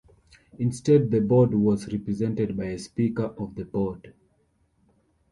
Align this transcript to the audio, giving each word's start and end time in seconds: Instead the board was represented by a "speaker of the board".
Instead 0.57 1.11
the 1.11 1.19
board 1.21 1.53
was 1.53 1.85
represented 1.93 2.57
by 2.57 2.63
a 2.63 2.79
"speaker 2.79 3.35
of 3.37 3.53
the 3.53 3.63
board". 3.65 4.15